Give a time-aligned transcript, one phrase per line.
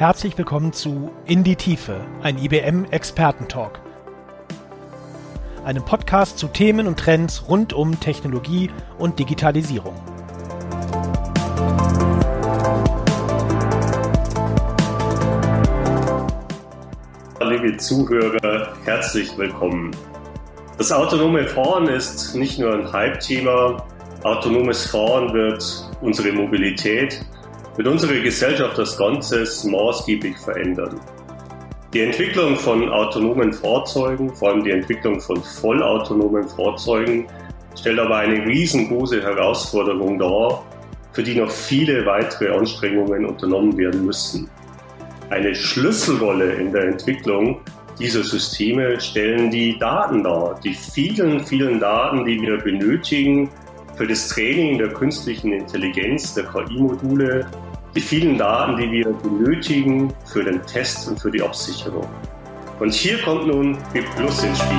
[0.00, 3.82] Herzlich willkommen zu In die Tiefe, ein IBM Expertentalk.
[5.62, 9.94] Einem Podcast zu Themen und Trends rund um Technologie und Digitalisierung.
[17.42, 19.94] Liebe Zuhörer, herzlich willkommen.
[20.78, 23.84] Das autonome Fahren ist nicht nur ein Hype-Thema.
[24.24, 27.20] Autonomes Fahren wird unsere Mobilität
[27.76, 31.00] wird unsere Gesellschaft als Ganzes maßgeblich verändern.
[31.92, 37.26] Die Entwicklung von autonomen Fahrzeugen, vor allem die Entwicklung von vollautonomen Fahrzeugen,
[37.78, 40.64] stellt aber eine riesengroße Herausforderung dar,
[41.12, 44.48] für die noch viele weitere Anstrengungen unternommen werden müssen.
[45.30, 47.60] Eine Schlüsselrolle in der Entwicklung
[47.98, 53.50] dieser Systeme stellen die Daten dar, die vielen, vielen Daten, die wir benötigen
[54.00, 57.46] für das Training der künstlichen Intelligenz, der KI-Module
[57.94, 62.08] die vielen Daten, die wir benötigen für den Test und für die Absicherung.
[62.78, 64.78] Und hier kommt nun B Plus ins Spiel.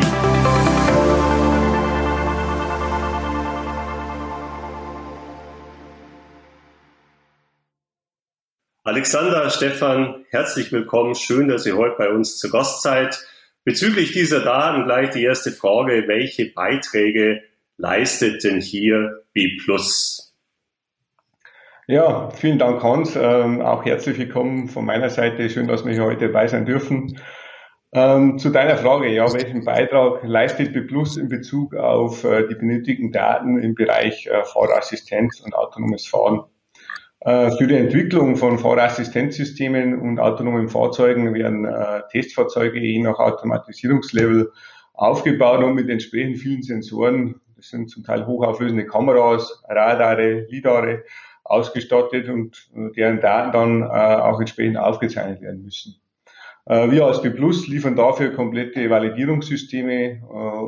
[8.83, 11.13] Alexander, Stefan, herzlich willkommen.
[11.13, 13.23] Schön, dass ihr heute bei uns zu Gast seid.
[13.65, 16.07] Bezüglich dieser Daten gleich die erste Frage.
[16.07, 17.43] Welche Beiträge
[17.81, 20.35] leistet denn hier B Plus?
[21.87, 23.15] Ja, vielen Dank, Hans.
[23.15, 25.49] Ähm, auch herzlich willkommen von meiner Seite.
[25.49, 27.19] Schön, dass wir hier heute dabei sein dürfen.
[27.91, 32.55] Ähm, zu deiner Frage, ja, welchen Beitrag leistet B Plus in Bezug auf äh, die
[32.55, 36.43] benötigten Daten im Bereich äh, Fahrassistenz und autonomes Fahren?
[37.21, 44.51] Äh, für die Entwicklung von Fahrassistenzsystemen und autonomen Fahrzeugen werden äh, Testfahrzeuge je nach Automatisierungslevel
[44.93, 47.41] aufgebaut und mit entsprechend vielen Sensoren.
[47.61, 51.03] Das sind zum Teil hochauflösende Kameras, Radare, Lidare
[51.43, 56.01] ausgestattet und äh, deren Daten dann äh, auch entsprechend aufgezeichnet werden müssen.
[56.65, 60.23] Äh, wir als B Plus liefern dafür komplette Validierungssysteme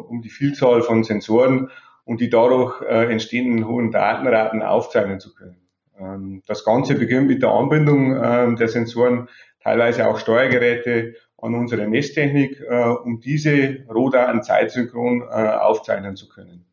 [0.08, 1.72] um die Vielzahl von Sensoren
[2.06, 5.68] und die dadurch entstehenden hohen Datenraten aufzeichnen zu können.
[5.98, 9.30] Ähm, das Ganze beginnt mit der Anbindung ähm, der Sensoren,
[9.64, 12.64] teilweise auch Steuergeräte an unsere Messtechnik,
[13.04, 16.64] um diese Rohdaten zeitsynchron aufzeichnen zu können.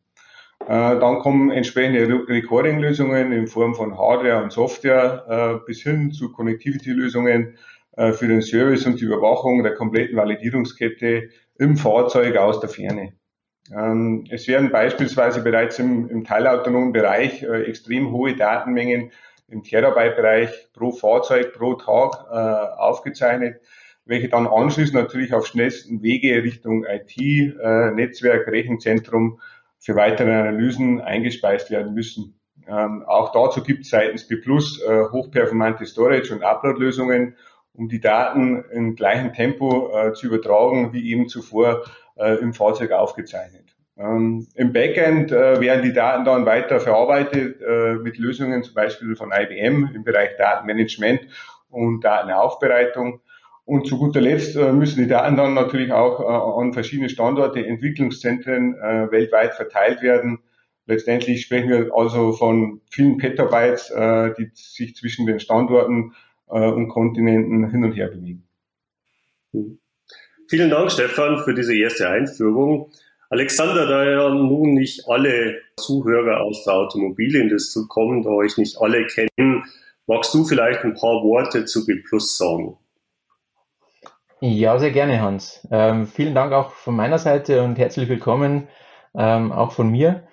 [0.67, 5.25] Äh, dann kommen entsprechende Recording-Lösungen in Form von Hardware und Software
[5.61, 7.57] äh, bis hin zu Connectivity-Lösungen
[7.97, 13.13] äh, für den Service und die Überwachung der kompletten Validierungskette im Fahrzeug aus der Ferne.
[13.75, 19.11] Ähm, es werden beispielsweise bereits im, im teilautonomen Bereich extrem hohe Datenmengen
[19.47, 22.29] im Terabyte-Bereich pro Fahrzeug pro Tag
[22.77, 23.59] aufgezeichnet,
[24.05, 27.17] welche dann anschließend natürlich auf schnellsten Wege Richtung IT,
[27.93, 29.41] Netzwerk, Rechenzentrum
[29.81, 32.39] für weitere Analysen eingespeist werden müssen.
[32.67, 34.39] Ähm, auch dazu gibt es seitens B äh,
[35.11, 37.35] hochperformante Storage- und Upload-Lösungen,
[37.73, 41.83] um die Daten im gleichen Tempo äh, zu übertragen, wie eben zuvor
[42.15, 43.75] äh, im Fahrzeug aufgezeichnet.
[43.97, 49.15] Ähm, Im Backend äh, werden die Daten dann weiter verarbeitet äh, mit Lösungen zum Beispiel
[49.15, 51.21] von IBM im Bereich Datenmanagement
[51.69, 53.21] und Datenaufbereitung.
[53.65, 57.65] Und zu guter Letzt äh, müssen die Daten dann natürlich auch äh, an verschiedene Standorte,
[57.65, 60.39] Entwicklungszentren äh, weltweit verteilt werden.
[60.87, 63.93] Letztendlich sprechen wir also von vielen Petabytes,
[64.37, 66.15] die sich zwischen den Standorten
[66.47, 68.47] und Kontinenten hin und her bewegen.
[70.49, 72.91] Vielen Dank, Stefan, für diese erste Einführung.
[73.29, 79.05] Alexander, da ja nun nicht alle Zuhörer aus der Automobilindustrie kommen, da euch nicht alle
[79.07, 79.63] kennen,
[80.07, 82.75] magst du vielleicht ein paar Worte zu B Plus sagen?
[84.43, 85.67] Ja, sehr gerne, Hans.
[85.69, 88.69] Ähm, vielen Dank auch von meiner Seite und herzlich willkommen
[89.13, 90.23] ähm, auch von mir.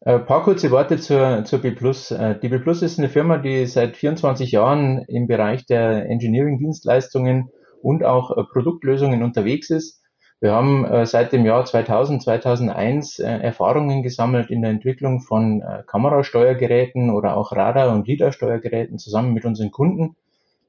[0.00, 1.68] Ein äh, paar kurze Worte zur, zur B+.
[1.68, 8.02] Äh, die B ist eine Firma, die seit 24 Jahren im Bereich der Engineering-Dienstleistungen und
[8.02, 10.02] auch äh, Produktlösungen unterwegs ist.
[10.40, 15.62] Wir haben äh, seit dem Jahr 2000, 2001 äh, Erfahrungen gesammelt in der Entwicklung von
[15.86, 20.16] Kamerasteuergeräten oder auch Radar- und LIDAR-Steuergeräten zusammen mit unseren Kunden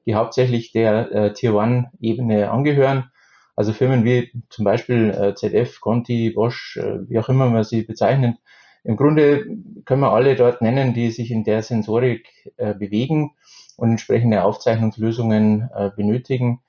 [0.06, 3.10] die hauptsächlich der äh, Tier One Ebene angehören.
[3.56, 7.82] Also Firmen wie zum Beispiel äh, ZF, Conti, Bosch, äh, wie auch immer man sie
[7.82, 8.36] bezeichnet.
[8.82, 9.46] Im Grunde
[9.84, 13.32] können wir alle dort nennen, die sich in der Sensorik äh, bewegen
[13.76, 16.60] und entsprechende Aufzeichnungslösungen äh, benötigen.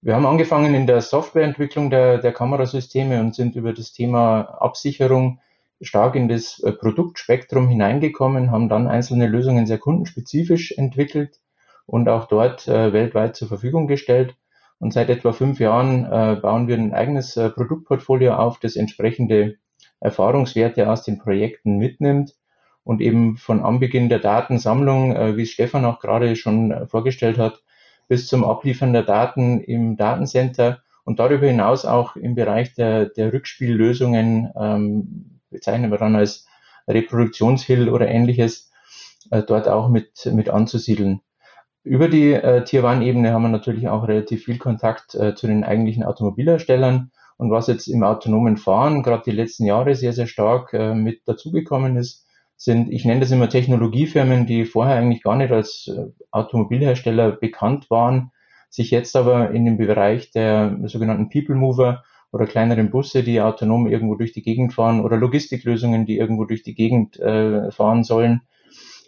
[0.00, 5.40] Wir haben angefangen in der Softwareentwicklung der, der Kamerasysteme und sind über das Thema Absicherung
[5.80, 11.40] stark in das äh, Produktspektrum hineingekommen, haben dann einzelne Lösungen sehr kundenspezifisch entwickelt
[11.86, 14.34] und auch dort äh, weltweit zur Verfügung gestellt.
[14.78, 19.56] Und seit etwa fünf Jahren äh, bauen wir ein eigenes äh, Produktportfolio auf, das entsprechende
[20.00, 22.34] Erfahrungswerte aus den Projekten mitnimmt
[22.84, 27.62] und eben von Anbeginn der Datensammlung, äh, wie Stefan auch gerade schon äh, vorgestellt hat,
[28.08, 33.32] bis zum Abliefern der Daten im Datencenter und darüber hinaus auch im Bereich der, der
[33.32, 36.46] Rückspiellösungen, ähm, bezeichnen wir dann als
[36.86, 38.70] Reproduktionshill oder ähnliches,
[39.30, 41.20] äh, dort auch mit, mit anzusiedeln.
[41.86, 45.62] Über die äh, Tier One-Ebene haben wir natürlich auch relativ viel Kontakt äh, zu den
[45.62, 47.12] eigentlichen Automobilherstellern.
[47.36, 51.20] Und was jetzt im autonomen Fahren gerade die letzten Jahre sehr, sehr stark äh, mit
[51.28, 56.06] dazugekommen ist, sind, ich nenne das immer Technologiefirmen, die vorher eigentlich gar nicht als äh,
[56.32, 58.32] Automobilhersteller bekannt waren,
[58.68, 62.02] sich jetzt aber in dem Bereich der sogenannten People Mover
[62.32, 66.64] oder kleineren Busse, die autonom irgendwo durch die Gegend fahren oder Logistiklösungen, die irgendwo durch
[66.64, 68.40] die Gegend äh, fahren sollen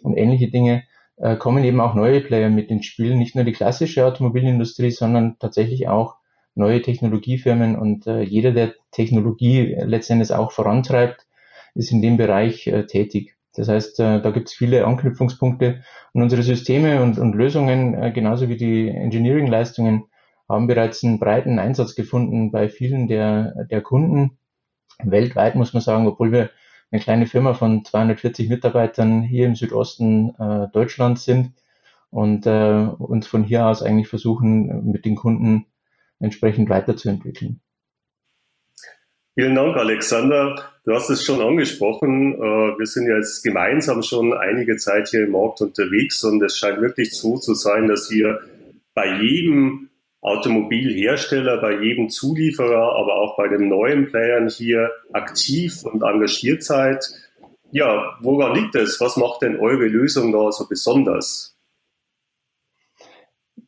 [0.01, 0.83] und ähnliche Dinge,
[1.19, 5.37] äh, kommen eben auch neue Player mit ins Spiel, nicht nur die klassische Automobilindustrie, sondern
[5.39, 6.15] tatsächlich auch
[6.55, 11.27] neue Technologiefirmen und äh, jeder, der Technologie letztendlich auch vorantreibt,
[11.75, 13.35] ist in dem Bereich äh, tätig.
[13.55, 15.81] Das heißt, äh, da gibt es viele Anknüpfungspunkte
[16.13, 20.05] und unsere Systeme und, und Lösungen, äh, genauso wie die Engineering-Leistungen,
[20.47, 24.37] haben bereits einen breiten Einsatz gefunden bei vielen der, der Kunden.
[25.03, 26.49] Weltweit muss man sagen, obwohl wir
[26.91, 31.53] eine kleine Firma von 240 Mitarbeitern hier im Südosten äh, Deutschlands sind
[32.09, 35.67] und äh, uns von hier aus eigentlich versuchen, mit den Kunden
[36.19, 37.61] entsprechend weiterzuentwickeln.
[39.35, 40.65] Vielen Dank, Alexander.
[40.83, 42.33] Du hast es schon angesprochen.
[42.33, 46.81] Äh, wir sind jetzt gemeinsam schon einige Zeit hier im Markt unterwegs und es scheint
[46.81, 48.39] wirklich so zu sein, dass ihr
[48.95, 49.88] bei jedem
[50.21, 57.05] Automobilhersteller, bei jedem Zulieferer, aber auch bei den neuen Playern hier aktiv und engagiert seid.
[57.71, 58.99] Ja, woran liegt es?
[58.99, 61.55] Was macht denn eure Lösung da so besonders?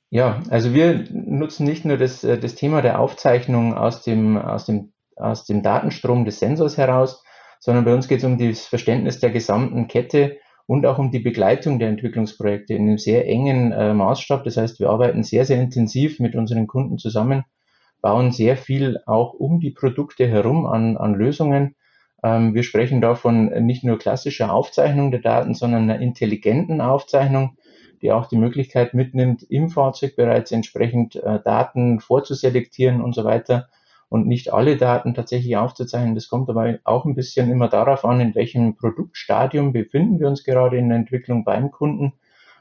[0.09, 4.65] Ja, also wir nutzen nicht nur das, äh, das Thema der Aufzeichnung aus dem, aus,
[4.65, 7.24] dem, aus dem Datenstrom des Sensors heraus,
[7.62, 10.38] sondern bei uns geht es um das Verständnis der gesamten Kette
[10.68, 14.44] und auch um die Begleitung der Entwicklungsprojekte in einem sehr engen äh, Maßstab.
[14.44, 17.44] Das heißt, wir arbeiten sehr, sehr intensiv mit unseren Kunden zusammen,
[18.02, 21.75] bauen sehr viel auch um die Produkte herum an, an Lösungen.
[22.24, 27.58] Ähm, wir sprechen davon nicht nur klassischer Aufzeichnung der Daten, sondern einer intelligenten Aufzeichnung,
[28.02, 33.68] die auch die Möglichkeit mitnimmt, im Fahrzeug bereits entsprechend äh, Daten vorzuselektieren und so weiter
[34.12, 36.16] und nicht alle Daten tatsächlich aufzuzeichnen.
[36.16, 40.44] Das kommt aber auch ein bisschen immer darauf an, in welchem Produktstadium befinden wir uns
[40.44, 42.12] gerade in der Entwicklung beim Kunden.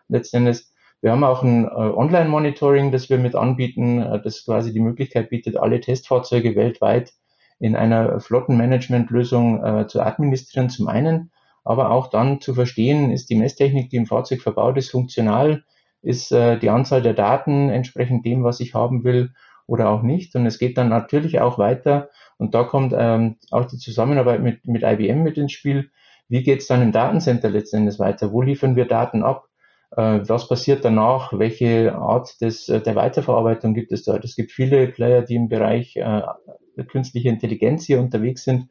[0.06, 0.62] Letztendlich,
[1.00, 5.30] wir haben auch ein äh, Online-Monitoring, das wir mit anbieten, äh, das quasi die Möglichkeit
[5.30, 7.14] bietet, alle Testfahrzeuge weltweit
[7.58, 11.32] in einer Flottenmanagement-Lösung äh, zu administrieren, zum einen,
[11.64, 15.64] aber auch dann zu verstehen, ist die Messtechnik, die im Fahrzeug verbaut ist, funktional,
[16.00, 19.34] ist die Anzahl der Daten entsprechend dem, was ich haben will
[19.70, 20.34] oder auch nicht.
[20.34, 22.10] Und es geht dann natürlich auch weiter.
[22.38, 25.92] Und da kommt ähm, auch die Zusammenarbeit mit, mit IBM mit ins Spiel.
[26.28, 28.32] Wie geht es dann im Datencenter letztendlich weiter?
[28.32, 29.46] Wo liefern wir Daten ab?
[29.96, 31.38] Äh, was passiert danach?
[31.38, 34.24] Welche Art des, äh, der Weiterverarbeitung gibt es dort?
[34.24, 36.22] Es gibt viele Player, die im Bereich äh,
[36.88, 38.66] künstliche Intelligenz hier unterwegs sind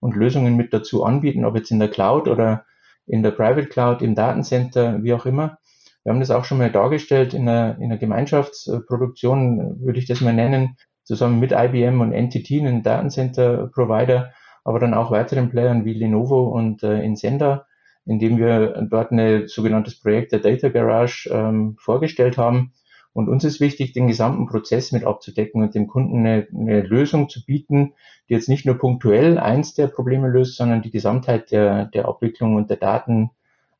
[0.00, 2.66] und Lösungen mit dazu anbieten, ob jetzt in der Cloud oder
[3.06, 5.56] in der Private Cloud, im Datencenter, wie auch immer.
[6.04, 10.20] Wir haben das auch schon mal dargestellt in einer, in einer Gemeinschaftsproduktion, würde ich das
[10.20, 14.32] mal nennen, zusammen mit IBM und NTT, einem Datencenter-Provider,
[14.64, 17.66] aber dann auch weiteren Playern wie Lenovo und äh, Insenda,
[18.04, 22.72] indem wir dort ein sogenanntes Projekt der Data Garage ähm, vorgestellt haben.
[23.12, 27.28] Und uns ist wichtig, den gesamten Prozess mit abzudecken und dem Kunden eine, eine, Lösung
[27.28, 27.92] zu bieten,
[28.28, 32.56] die jetzt nicht nur punktuell eins der Probleme löst, sondern die Gesamtheit der, der Abwicklung
[32.56, 33.30] und der Daten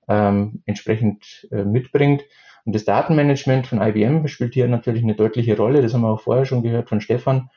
[0.09, 2.25] ähm, entsprechend äh, mitbringt.
[2.64, 5.82] Und das Datenmanagement von IBM spielt hier natürlich eine deutliche Rolle.
[5.82, 7.50] Das haben wir auch vorher schon gehört von Stefan.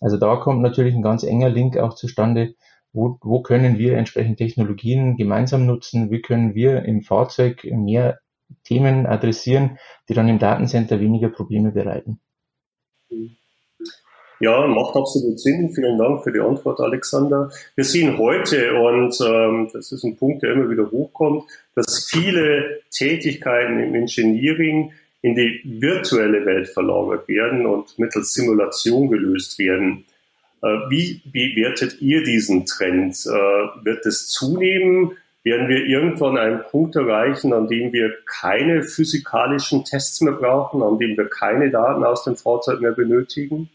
[0.00, 2.54] Also da kommt natürlich ein ganz enger Link auch zustande.
[2.92, 6.10] Wo, wo können wir entsprechend Technologien gemeinsam nutzen?
[6.10, 8.20] Wie können wir im Fahrzeug mehr
[8.62, 12.20] Themen adressieren, die dann im Datencenter weniger Probleme bereiten?
[13.10, 13.36] Mhm.
[14.40, 15.70] Ja, macht absolut Sinn.
[15.74, 17.50] Vielen Dank für die Antwort, Alexander.
[17.76, 22.80] Wir sehen heute, und ähm, das ist ein Punkt, der immer wieder hochkommt, dass viele
[22.90, 30.04] Tätigkeiten im Engineering in die virtuelle Welt verlagert werden und mittels Simulation gelöst werden.
[30.62, 33.14] Äh, wie bewertet ihr diesen Trend?
[33.26, 35.12] Äh, wird es zunehmen?
[35.44, 40.98] Werden wir irgendwann einen Punkt erreichen, an dem wir keine physikalischen Tests mehr brauchen, an
[40.98, 43.70] dem wir keine Daten aus dem Fahrzeug mehr benötigen?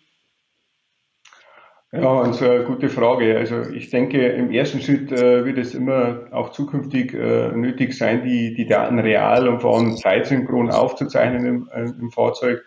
[1.92, 3.36] Ja, und so eine gute Frage.
[3.36, 8.24] Also ich denke, im ersten Schritt äh, wird es immer auch zukünftig äh, nötig sein,
[8.24, 12.64] die, die Daten real und vor allem zeitsynchron aufzuzeichnen im, äh, im Fahrzeug,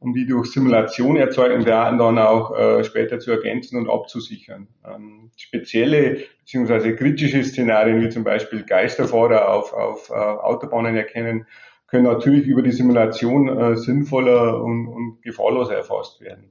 [0.00, 4.66] um die durch Simulation erzeugten Daten dann auch äh, später zu ergänzen und abzusichern.
[4.84, 6.96] Ähm, spezielle bzw.
[6.96, 11.46] kritische Szenarien wie zum Beispiel Geisterfahrer auf, auf äh, Autobahnen erkennen,
[11.86, 16.50] können natürlich über die Simulation äh, sinnvoller und, und gefahrloser erfasst werden.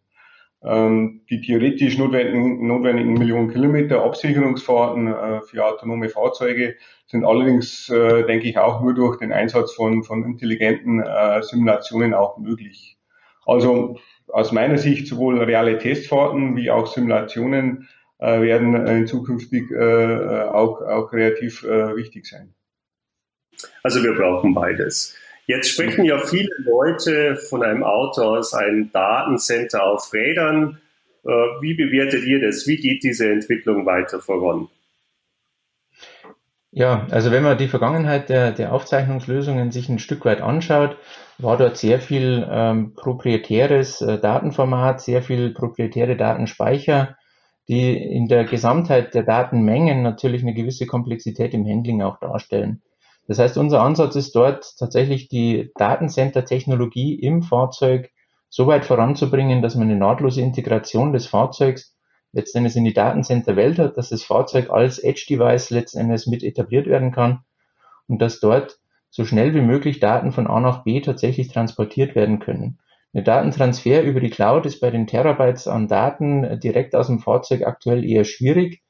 [0.66, 6.76] Ähm, die theoretisch notwendigen, notwendigen Millionen Kilometer Absicherungsfahrten äh, für autonome Fahrzeuge
[7.08, 12.14] sind allerdings, äh, denke ich, auch nur durch den Einsatz von, von intelligenten äh, Simulationen
[12.14, 12.98] auch möglich.
[13.46, 17.90] Also aus meiner Sicht sowohl reale Testfahrten wie auch Simulationen
[18.20, 22.54] äh, werden in zukünftig äh, auch, auch relativ äh, wichtig sein.
[23.84, 25.16] Also wir brauchen beides.
[25.46, 30.80] Jetzt sprechen ja viele Leute von einem Auto aus einem Datencenter auf Rädern.
[31.26, 31.30] Äh,
[31.62, 32.66] wie bewertet ihr das?
[32.68, 34.70] Wie geht diese Entwicklung weiter voran?
[36.72, 40.98] Ja, also wenn man die Vergangenheit der, der Aufzeichnungslösungen sich ein Stück weit anschaut,
[41.38, 47.16] war dort sehr viel ähm, proprietäres äh, Datenformat, sehr viel proprietäre Datenspeicher,
[47.68, 52.82] die in der Gesamtheit der Datenmengen natürlich eine gewisse Komplexität im Handling auch darstellen.
[53.28, 58.12] Das heißt, unser Ansatz ist dort tatsächlich die Datencenter-Technologie im Fahrzeug
[58.50, 61.96] so weit voranzubringen, dass man eine nahtlose Integration des Fahrzeugs
[62.34, 66.88] letzten Endes in die Datencenter-Welt hat, dass das Fahrzeug als Edge-Device letzten Endes mit etabliert
[66.88, 67.40] werden kann
[68.08, 72.40] und dass dort so schnell wie möglich Daten von A nach B tatsächlich transportiert werden
[72.40, 72.80] können.
[73.14, 77.62] Eine Datentransfer über die Cloud ist bei den Terabytes an Daten direkt aus dem Fahrzeug
[77.62, 78.82] aktuell eher schwierig.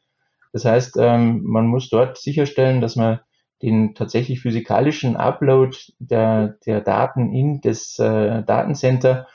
[0.54, 3.20] Das heißt, ähm, man muss dort sicherstellen, dass man
[3.64, 9.28] den tatsächlich physikalischen Upload der, der Daten in das äh, Datencenter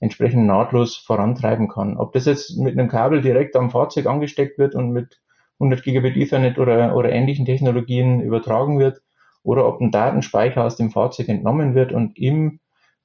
[0.00, 1.96] entsprechend nahtlos vorantreiben kann.
[1.96, 5.20] Ob das jetzt mit einem Kabel direkt am Fahrzeug angesteckt wird und mit
[5.60, 9.00] 100 Gigabit Ethernet oder, oder ähnlichen Technologien übertragen wird,
[9.44, 12.58] oder ob ein Datenspeicher aus dem Fahrzeug entnommen wird und im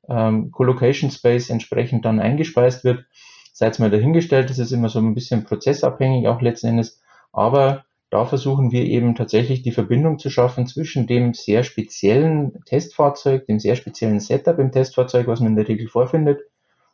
[0.10, 3.06] ähm, Colocation Space entsprechend dann eingespeist wird,
[3.54, 7.00] seid mal dahingestellt, das ist immer so ein bisschen prozessabhängig auch letzten Endes,
[7.32, 13.48] aber da versuchen wir eben tatsächlich die Verbindung zu schaffen zwischen dem sehr speziellen Testfahrzeug,
[13.48, 16.42] dem sehr speziellen Setup im Testfahrzeug, was man in der Regel vorfindet,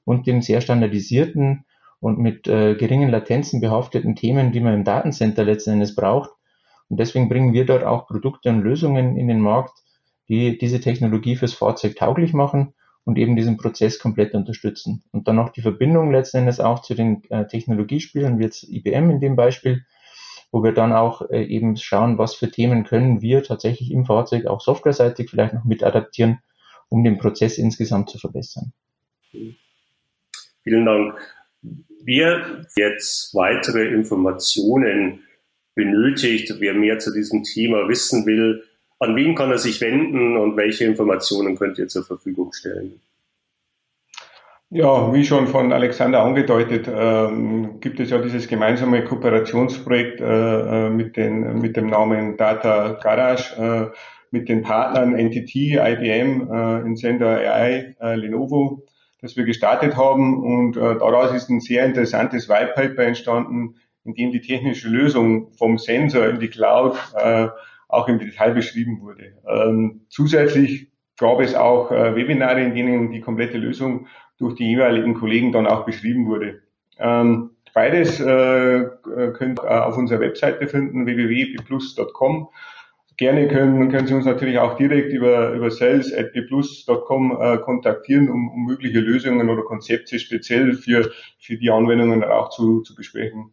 [0.05, 1.65] und dem sehr standardisierten
[1.99, 6.29] und mit äh, geringen Latenzen behafteten Themen, die man im Datencenter letzten Endes braucht.
[6.87, 9.73] Und deswegen bringen wir dort auch Produkte und Lösungen in den Markt,
[10.29, 15.03] die diese Technologie fürs Fahrzeug tauglich machen und eben diesen Prozess komplett unterstützen.
[15.11, 19.09] Und dann noch die Verbindung letzten Endes auch zu den äh, Technologiespielern, wie jetzt IBM
[19.09, 19.83] in dem Beispiel,
[20.51, 24.45] wo wir dann auch äh, eben schauen, was für Themen können wir tatsächlich im Fahrzeug
[24.45, 26.39] auch softwareseitig vielleicht noch mit adaptieren,
[26.89, 28.71] um den Prozess insgesamt zu verbessern.
[30.63, 31.15] Vielen Dank.
[32.03, 35.23] Wer jetzt weitere Informationen
[35.75, 38.63] benötigt, wer mehr zu diesem Thema wissen will,
[38.99, 42.99] an wen kann er sich wenden und welche Informationen könnt ihr zur Verfügung stellen?
[44.69, 50.89] Ja, wie schon von Alexander angedeutet, ähm, gibt es ja dieses gemeinsame Kooperationsprojekt äh, äh
[50.89, 53.97] mit, den, mit dem Namen Data Garage, äh,
[54.29, 58.83] mit den Partnern NTT, IBM, äh, Insender AI, äh, Lenovo,
[59.21, 60.43] das wir gestartet haben.
[60.43, 65.53] Und äh, daraus ist ein sehr interessantes White Paper entstanden, in dem die technische Lösung
[65.53, 67.47] vom Sensor in die Cloud äh,
[67.87, 69.31] auch im Detail beschrieben wurde.
[69.47, 74.05] Ähm, zusätzlich gab es auch Webinare, in denen die komplette Lösung
[74.37, 76.61] durch die jeweiligen Kollegen dann auch beschrieben wurde.
[76.99, 78.85] Ähm, beides äh,
[79.33, 82.49] könnt ihr auf unserer Webseite finden, www.bplus.com.
[83.17, 88.65] Gerne können, können Sie uns natürlich auch direkt über, über sales.bplus.com äh, kontaktieren, um, um
[88.65, 93.51] mögliche Lösungen oder Konzepte speziell für, für die Anwendungen auch zu, zu besprechen.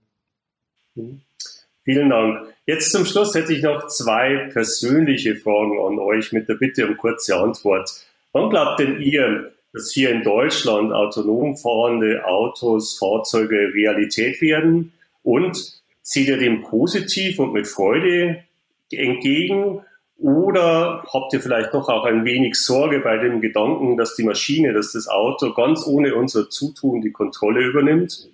[1.84, 2.48] Vielen Dank.
[2.66, 6.98] Jetzt zum Schluss hätte ich noch zwei persönliche Fragen an euch mit der Bitte um
[6.98, 7.90] kurze Antwort.
[8.32, 14.92] Wann glaubt denn ihr, dass hier in Deutschland autonom fahrende Autos, Fahrzeuge Realität werden?
[15.22, 18.44] Und seht ihr dem positiv und mit Freude
[18.90, 19.80] entgegen?
[20.16, 24.72] Oder habt ihr vielleicht doch auch ein wenig Sorge bei dem Gedanken, dass die Maschine,
[24.72, 28.30] dass das Auto ganz ohne unser Zutun die Kontrolle übernimmt?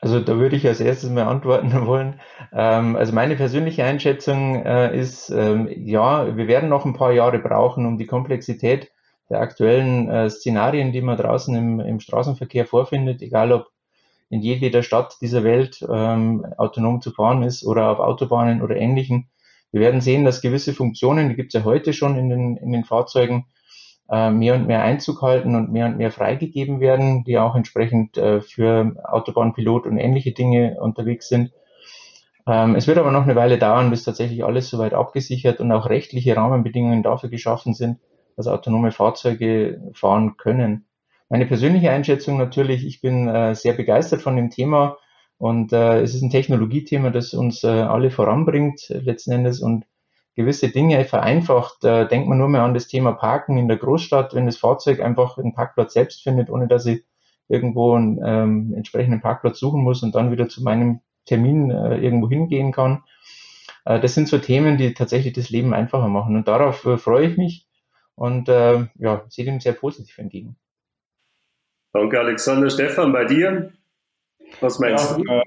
[0.00, 2.18] Also da würde ich als erstes mal antworten wollen.
[2.52, 7.38] Ähm, also meine persönliche Einschätzung äh, ist, ähm, ja, wir werden noch ein paar Jahre
[7.38, 8.90] brauchen, um die Komplexität
[9.30, 13.68] der aktuellen äh, Szenarien, die man draußen im, im Straßenverkehr vorfindet, egal ob
[14.28, 19.28] in jeder Stadt dieser Welt ähm, autonom zu fahren ist oder auf Autobahnen oder ähnlichen.
[19.72, 22.72] Wir werden sehen, dass gewisse Funktionen, die gibt es ja heute schon in den, in
[22.72, 23.46] den Fahrzeugen,
[24.10, 28.16] äh, mehr und mehr Einzug halten und mehr und mehr freigegeben werden, die auch entsprechend
[28.18, 31.52] äh, für Autobahnpilot und ähnliche Dinge unterwegs sind.
[32.46, 35.88] Ähm, es wird aber noch eine Weile dauern, bis tatsächlich alles soweit abgesichert und auch
[35.88, 37.98] rechtliche Rahmenbedingungen dafür geschaffen sind,
[38.36, 40.86] dass autonome Fahrzeuge fahren können.
[41.28, 44.98] Meine persönliche Einschätzung natürlich, ich bin äh, sehr begeistert von dem Thema
[45.38, 49.86] und äh, es ist ein Technologiethema, das uns äh, alle voranbringt letzten Endes und
[50.34, 51.84] gewisse Dinge vereinfacht.
[51.84, 55.00] Äh, denkt man nur mehr an das Thema Parken in der Großstadt, wenn das Fahrzeug
[55.00, 57.04] einfach einen Parkplatz selbst findet, ohne dass ich
[57.48, 62.28] irgendwo einen ähm, entsprechenden Parkplatz suchen muss und dann wieder zu meinem Termin äh, irgendwo
[62.28, 63.02] hingehen kann.
[63.84, 66.36] Äh, das sind so Themen, die tatsächlich das Leben einfacher machen.
[66.36, 67.66] Und darauf äh, freue ich mich
[68.20, 70.56] und äh, ja, sehe dem sehr positiv entgegen.
[71.94, 72.68] Danke, Alexander.
[72.68, 73.72] Stefan, bei dir?
[74.60, 75.24] Was meinst ja, du?
[75.24, 75.42] Äh,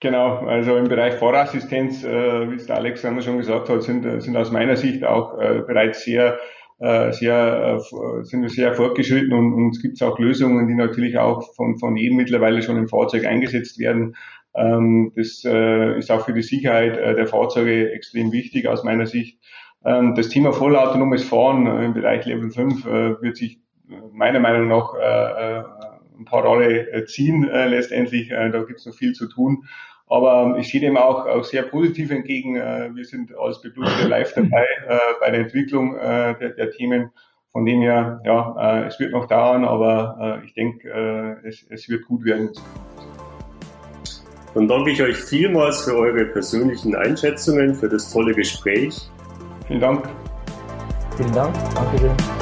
[0.00, 4.36] genau, also im Bereich Fahrassistenz, äh, wie es der Alexander schon gesagt hat, sind, sind
[4.36, 6.40] aus meiner Sicht auch äh, bereits sehr
[6.78, 11.16] äh, sehr, äh, sind wir sehr fortgeschritten und, und es gibt auch Lösungen, die natürlich
[11.18, 14.16] auch von, von jedem mittlerweile schon im Fahrzeug eingesetzt werden.
[14.54, 19.06] Ähm, das äh, ist auch für die Sicherheit äh, der Fahrzeuge extrem wichtig aus meiner
[19.06, 19.38] Sicht.
[19.86, 23.60] Ähm, das Thema vollautonomes Fahren äh, im Bereich Level 5 äh, wird sich
[24.12, 25.64] meiner Meinung nach äh, äh,
[26.18, 28.30] ein paar Rolle äh, ziehen äh, letztendlich.
[28.30, 29.64] Äh, da gibt es noch viel zu tun.
[30.08, 32.56] Aber ich sehe dem auch, auch sehr positiv entgegen.
[32.56, 37.10] Äh, wir sind als Bebluster live dabei äh, bei der Entwicklung äh, der, der Themen.
[37.52, 41.64] Von dem her, ja, äh, es wird noch dauern, aber äh, ich denke, äh, es,
[41.70, 42.50] es wird gut werden.
[44.52, 49.10] Dann danke ich euch vielmals für eure persönlichen Einschätzungen, für das tolle Gespräch.
[49.66, 50.08] Vielen Dank.
[51.16, 51.54] Vielen Dank.
[51.74, 52.35] Danke schön.